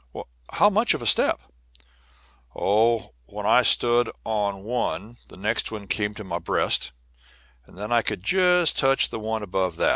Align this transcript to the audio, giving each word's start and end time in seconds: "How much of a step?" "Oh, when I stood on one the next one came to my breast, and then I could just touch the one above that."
"How 0.53 0.71
much 0.71 0.95
of 0.95 1.03
a 1.03 1.05
step?" 1.05 1.39
"Oh, 2.55 3.11
when 3.27 3.45
I 3.45 3.61
stood 3.61 4.09
on 4.25 4.63
one 4.63 5.17
the 5.27 5.37
next 5.37 5.71
one 5.71 5.85
came 5.85 6.15
to 6.15 6.23
my 6.23 6.39
breast, 6.39 6.91
and 7.67 7.77
then 7.77 7.91
I 7.91 8.01
could 8.01 8.23
just 8.23 8.79
touch 8.79 9.09
the 9.11 9.19
one 9.19 9.43
above 9.43 9.75
that." 9.75 9.89